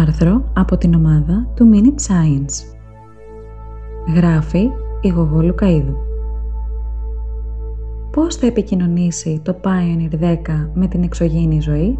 [0.00, 2.76] Άρθρο από την ομάδα του Minute Science.
[4.14, 4.68] Γράφει
[5.00, 5.96] η Γογό Λουκαίδου.
[8.10, 10.36] Πώς θα επικοινωνήσει το Pioneer 10
[10.74, 11.98] με την εξωγήινη ζωή;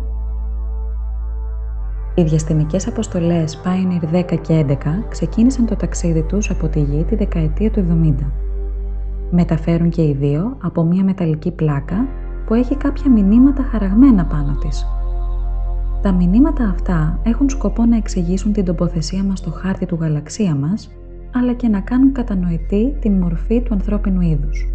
[2.14, 4.76] Οι διαστημικές αποστολές Pioneer 10 και 11
[5.08, 7.86] ξεκίνησαν το ταξίδι τους από τη Γη τη δεκαετία του
[8.20, 8.32] 70.
[9.30, 12.06] Μεταφέρουν και οι δύο από μια μεταλλική πλάκα
[12.46, 14.84] που έχει κάποια μηνύματα χαραγμένα πάνω της–
[16.02, 20.90] τα μηνύματα αυτά έχουν σκοπό να εξηγήσουν την τοποθεσία μας στο χάρτη του γαλαξία μας,
[21.34, 24.68] αλλά και να κάνουν κατανοητή την μορφή του ανθρώπινου είδους.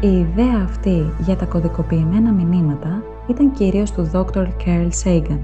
[0.00, 4.46] Η ιδέα αυτή για τα κωδικοποιημένα μηνύματα ήταν κυρίως του Dr.
[4.64, 5.38] Carl Sagan,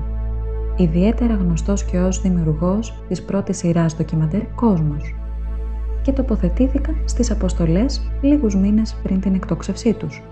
[0.76, 5.14] ιδιαίτερα γνωστός και ως δημιουργός της πρώτης σειράς ντοκιμαντέρ «Κόσμος»
[6.02, 10.22] και τοποθετήθηκαν στις αποστολές λίγους μήνες πριν την εκτόξευσή τους.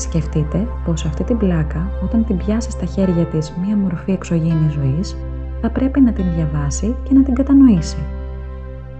[0.00, 5.16] Σκεφτείτε πως αυτή την πλάκα, όταν την πιάσεις στα χέρια της μία μορφή εξωγήινης ζωής,
[5.60, 7.98] θα πρέπει να την διαβάσει και να την κατανοήσει.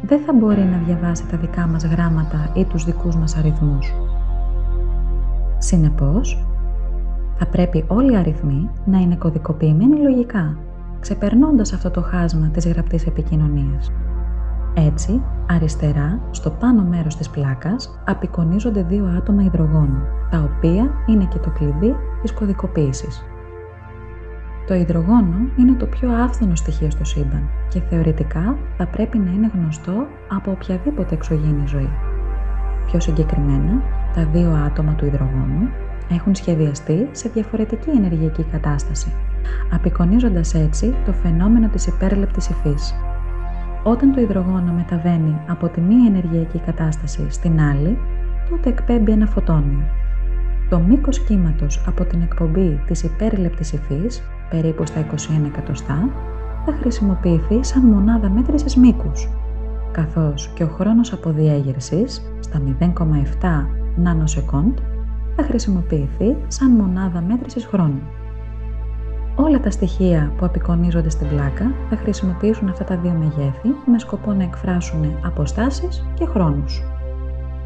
[0.03, 3.93] Δεν θα μπορεί να διαβάσει τα δικά μας γράμματα ή τους δικούς μας αριθμούς.
[5.59, 6.47] Συνεπώς,
[7.39, 10.57] θα πρέπει όλοι οι αριθμοί να είναι κωδικοποιημένοι λογικά,
[11.01, 13.93] ξεπερνώντας αυτό το χάσμα της γραπτής επικοινωνίας.
[14.75, 21.39] Έτσι, αριστερά, στο πάνω μέρος της πλάκας, απεικονίζονται δύο άτομα υδρογόνου, τα οποία είναι και
[21.39, 23.25] το κλειδί της κωδικοποίησης.
[24.67, 29.51] Το υδρογόνο είναι το πιο άφθονο στοιχείο στο σύμπαν και θεωρητικά θα πρέπει να είναι
[29.55, 31.91] γνωστό από οποιαδήποτε εξωγήινη ζωή.
[32.87, 33.83] Πιο συγκεκριμένα,
[34.15, 35.69] τα δύο άτομα του υδρογόνου
[36.11, 39.13] έχουν σχεδιαστεί σε διαφορετική ενεργειακή κατάσταση,
[39.73, 42.95] απεικονίζοντας έτσι το φαινόμενο της υπέρλεπτης υφής,
[43.83, 47.99] όταν το υδρογόνο μεταβαίνει από τη μία ενεργειακή κατάσταση στην άλλη,
[48.51, 49.83] τότε εκπέμπει ένα φωτόνιο.
[50.69, 56.09] Το μήκος κύματος από την εκπομπή της υπέρλεπτης υφής, περίπου στα 21 εκατοστά,
[56.65, 59.29] θα χρησιμοποιηθεί σαν μονάδα μέτρησης μήκους,
[59.93, 63.67] καθώς και ο χρόνος αποδιέγερσης, στα 0,7
[63.97, 64.79] νανοσεκόντ,
[65.37, 68.01] θα χρησιμοποιηθεί σαν μονάδα μέτρησης χρόνου.
[69.45, 74.33] Όλα τα στοιχεία που απεικονίζονται στην πλάκα θα χρησιμοποιήσουν αυτά τα δύο μεγέθη με σκοπό
[74.33, 76.83] να εκφράσουν αποστάσεις και χρόνους.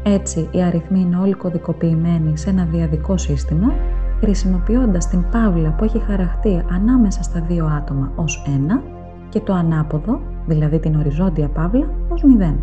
[0.03, 3.73] Έτσι, οι αριθμοί είναι όλοι κωδικοποιημένοι σε ένα διαδικό σύστημα,
[4.19, 8.81] χρησιμοποιώντας την παύλα που έχει χαραχτεί ανάμεσα στα δύο άτομα ως 1
[9.29, 12.55] και το ανάποδο, δηλαδή την οριζόντια παύλα, ως 0.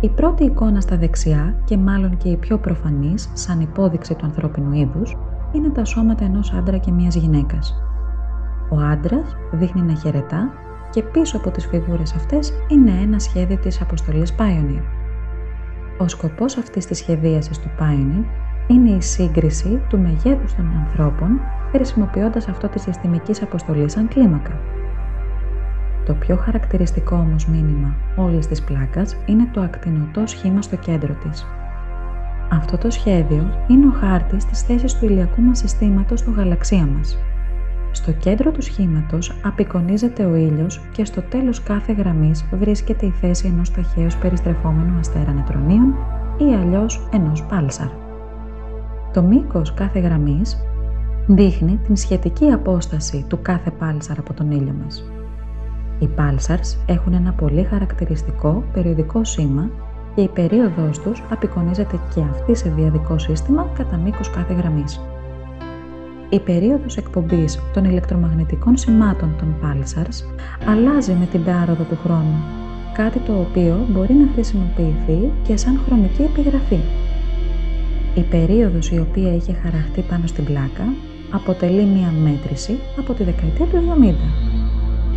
[0.00, 4.72] Η πρώτη εικόνα στα δεξιά και μάλλον και η πιο προφανής σαν υπόδειξη του ανθρώπινου
[4.72, 5.16] είδους
[5.52, 7.82] είναι τα σώματα ενός άντρα και μιας γυναίκας.
[8.70, 10.52] Ο άντρας δείχνει να χαιρετά
[10.90, 14.82] και πίσω από τις φιγούρες αυτές είναι ένα σχέδιο της αποστολής Pioneer.
[15.98, 18.24] Ο σκοπός αυτής της σχεδίασης του Pioneer
[18.66, 21.40] είναι η σύγκριση του μεγέθους των ανθρώπων
[21.70, 24.60] χρησιμοποιώντας αυτό της συστημικής αποστολής σαν κλίμακα.
[26.04, 31.46] Το πιο χαρακτηριστικό όμως μήνυμα όλης της πλάκας είναι το ακτινωτό σχήμα στο κέντρο της,
[32.52, 37.18] αυτό το σχέδιο είναι ο χάρτης της θέσης του ηλιακού μας συστήματος στο γαλαξία μας.
[37.90, 43.46] Στο κέντρο του σχήματος απεικονίζεται ο ήλιος και στο τέλος κάθε γραμμής βρίσκεται η θέση
[43.46, 45.94] ενός ταχαίως περιστρεφόμενου αστέρα νετρονίων
[46.38, 47.88] ή αλλιώς ενός πάλσαρ.
[49.12, 50.56] Το μήκος κάθε γραμμής
[51.26, 55.10] δείχνει την σχετική απόσταση του κάθε πάλσαρ από τον ήλιο μας.
[55.98, 59.70] Οι πάλσαρς έχουν ένα πολύ χαρακτηριστικό περιοδικό σήμα
[60.14, 65.00] και η περίοδος τους απεικονίζεται και αυτή σε διαδικό σύστημα κατά μήκος κάθε γραμμής.
[66.28, 70.24] Η περίοδος εκπομπής των ηλεκτρομαγνητικών σημάτων των pulsars
[70.66, 72.36] αλλάζει με την πάροδο του χρόνου,
[72.92, 76.80] κάτι το οποίο μπορεί να χρησιμοποιηθεί και σαν χρονική επιγραφή.
[78.14, 80.84] Η περίοδος η οποία είχε χαραχτεί πάνω στην πλάκα
[81.30, 84.14] αποτελεί μία μέτρηση από τη δεκαετία του 70.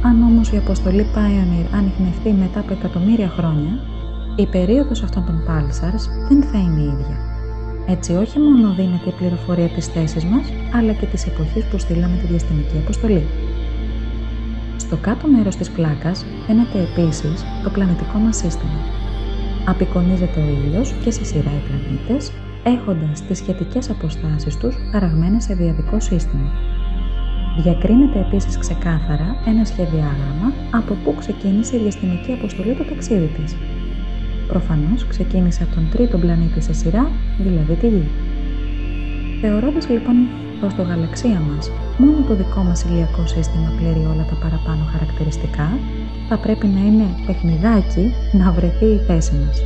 [0.01, 3.79] Αν όμως η αποστολή Pioneer ανοιχνευτεί μετά από εκατομμύρια χρόνια,
[4.35, 7.17] η περίοδος αυτών των pulsars δεν θα είναι η ίδια.
[7.87, 12.17] Έτσι όχι μόνο δίνεται η πληροφορία της θέσης μας, αλλά και της εποχής που στείλαμε
[12.17, 13.23] τη διαστημική αποστολή.
[14.77, 18.79] Στο κάτω μέρος της πλάκας φαίνεται επίσης το πλανητικό μας σύστημα.
[19.65, 22.31] Απεικονίζεται ο ήλιος και σε σειρά οι πλανήτες,
[22.63, 26.51] έχοντας τις σχετικές αποστάσεις τους χαραγμένες σε διαδικό σύστημα.
[27.63, 33.55] Διακρίνεται επίσης ξεκάθαρα ένα σχεδιάγραμμα από πού ξεκίνησε η διαστημική αποστολή του ταξίδι της
[34.47, 38.07] Προφανώς ξεκίνησε από τον τρίτο πλανήτη σε σειρά, δηλαδή τη Γη.
[39.41, 40.15] Θεωρώντας λοιπόν
[40.61, 45.77] πως το γαλαξία μας μόνο το δικό μας ηλιακό σύστημα πλήρει όλα τα παραπάνω χαρακτηριστικά,
[46.29, 49.61] θα πρέπει να είναι παιχνιδάκι να βρεθεί η θέση μας.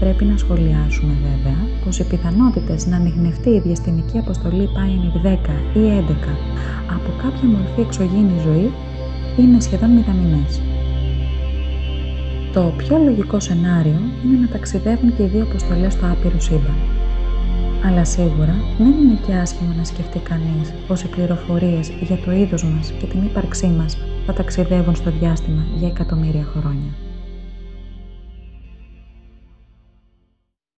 [0.00, 5.28] Πρέπει να σχολιάσουμε βέβαια πως οι πιθανότητες να ανοιχνευτεί η διαστημική αποστολή Pioneer 10
[5.74, 6.34] ή 11
[6.96, 8.70] από κάποια μορφή εξωγήινη ζωή
[9.38, 10.60] είναι σχεδόν μηδαμινές.
[12.52, 16.76] Το πιο λογικό σενάριο είναι να ταξιδεύουν και οι δύο αποστολές στο άπειρο σύμπαν.
[17.86, 22.64] Αλλά σίγουρα δεν είναι και άσχημο να σκεφτεί κανείς πως οι πληροφορίες για το είδος
[22.64, 27.07] μας και την ύπαρξή μας θα ταξιδεύουν στο διάστημα για εκατομμύρια χρόνια.